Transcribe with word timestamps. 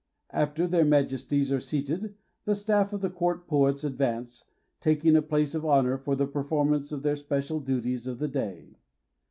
After 0.31 0.65
their 0.65 0.83
Majesties 0.83 1.51
are 1.51 1.59
seated 1.59 2.15
the 2.45 2.55
Staff 2.55 2.91
of 2.91 3.01
Court 3.13 3.45
Poets 3.47 3.85
ad 3.85 3.99
vance, 3.99 4.43
taking 4.79 5.15
a 5.15 5.21
place 5.21 5.53
of 5.53 5.63
honor 5.63 5.95
for 5.99 6.15
the 6.15 6.25
performance 6.25 6.91
of 6.91 7.03
their 7.03 7.15
special 7.15 7.59
duties 7.59 8.07
of 8.07 8.17
the 8.17 8.27
day. 8.27 8.79